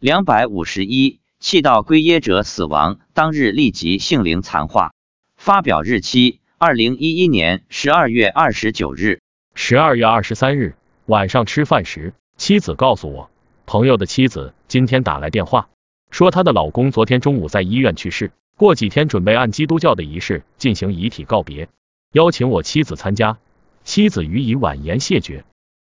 [0.00, 4.92] 两百五十一，气道归耶者死亡当日立即性灵残化。
[5.36, 9.20] 发表日期：二零一一年十二月二十九日。
[9.56, 10.76] 十二月二十三日
[11.06, 13.28] 晚上吃饭时，妻子告诉我，
[13.66, 15.68] 朋友的妻子今天打来电话，
[16.12, 21.68] 说她的老公昨天中午在医院去世，过几天准备按基督教的仪式进行遗体告别，
[22.12, 23.38] 邀请我妻子参加。
[23.82, 25.44] 妻子予以婉言谢绝。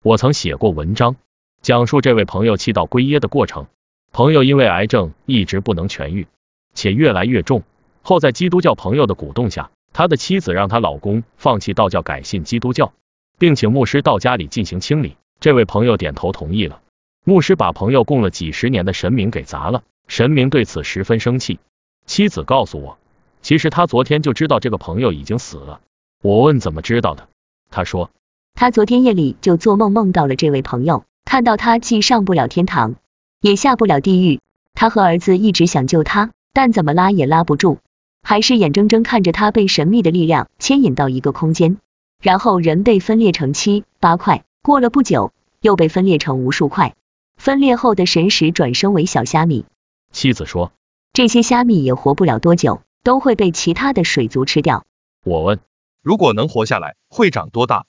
[0.02, 1.18] 我曾写过文章，
[1.62, 3.68] 讲述这位朋友气道归耶的过程。
[4.12, 6.28] 朋友因为癌症一直不能痊愈，
[6.74, 7.64] 且越来越重。
[8.02, 12.94] 后在基督教朋友的鼓动下，他的妻子让她老公放弃道教，改信基督教，
[13.38, 15.16] 并请牧师到家里进行清理。
[15.40, 16.82] 这位朋友点头同意了。
[17.24, 21.60] 牧师把朋友供了几十年的神明给砸了，神明对此十分生气。
[22.06, 22.98] 妻子告诉我，
[23.42, 25.82] 其实他昨天就知道这个朋友已经死了。
[26.24, 27.28] 我问怎么知道的，
[27.70, 28.10] 他说
[28.56, 32.96] 他昨天夜里就做梦梦到了这位朋友，看到他既上不了天堂。
[33.42, 34.42] 也下不了地狱，
[34.74, 37.78] 他和儿子一直想救他，但怎么拉也拉不住，
[38.22, 41.78] 还是眼睁睁看着他被神秘的力量牵引到一个空间，
[42.22, 46.96] 然后人被分裂成七八块，过了不久又被分裂成无数块，
[47.38, 49.64] 分裂后的神石转生为小虾米。
[50.12, 50.74] 妻子说，
[51.14, 54.84] 这些虾米也活不了多久，都会被其他的水族吃掉。
[55.24, 55.60] 我问，
[56.04, 57.86] 如果能活下来，会长多大？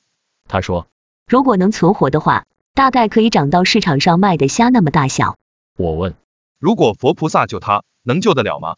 [0.47, 0.87] 他说，
[1.27, 2.45] 如果能存活的话。
[2.73, 5.37] 大概可以长到市场上卖的虾那么大小。
[5.81, 6.15] 我问，
[6.59, 8.77] 如果佛菩萨救他，能救得了吗？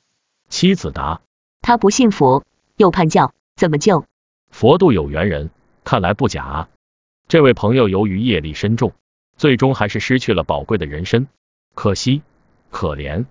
[0.49, 1.21] 妻子答，
[1.61, 2.45] 他不信佛，
[2.77, 4.05] 又叛教，怎么救？
[4.51, 5.51] 佛度有缘人，
[5.83, 6.69] 看来不假啊。
[7.27, 8.93] 这位朋友由于业力深重，
[9.37, 11.27] 最终还是失去了宝贵的人身，
[11.75, 12.23] 可惜，
[12.71, 13.27] 可怜，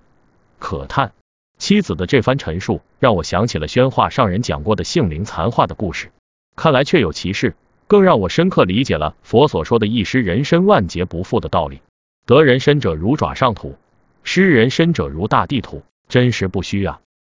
[0.59, 1.13] 可叹。
[1.57, 6.11] 妻子的这番陈述，让我想起了宣化上人讲过的性灵残化的故事，
[6.57, 7.55] 看来确有其事。
[7.87, 11.81] 更让我深刻理解了佛所说的一失人身万劫不复的道理。
[12.25, 13.77] 得人身者如爪上土，
[14.23, 17.01] 失人身者如大地土，真实不虚啊。